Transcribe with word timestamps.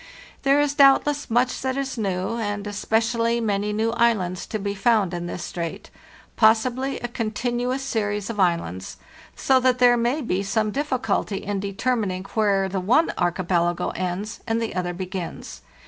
There 0.41 0.59
is 0.59 0.73
doubt 0.73 1.05
less 1.05 1.29
much 1.29 1.61
that 1.61 1.77
is 1.77 1.95
new, 1.95 2.35
and 2.37 2.65
especially 2.65 3.39
many 3.39 3.71
new 3.71 3.91
islands, 3.91 4.47
to 4.47 4.57
be 4.57 4.73
found 4.73 5.13
in 5.13 5.27
this 5.27 5.43
strait—possibly 5.43 6.99
a 7.01 7.07
continuous 7.07 7.83
series 7.83 8.27
of 8.31 8.39
islands, 8.39 8.97
so 9.35 9.59
that 9.59 9.77
there 9.77 9.97
may 9.97 10.21
be 10.21 10.41
some 10.41 10.71
difficulty 10.71 11.43
in 11.43 11.59
de 11.59 11.71
termining 11.71 12.25
where 12.29 12.67
the 12.67 12.79
one 12.79 13.13
archipelago 13.15 13.91
ends 13.91 14.39
and 14.47 14.59
the 14.59 14.73
other 14.73 14.95
begins. 14.95 15.61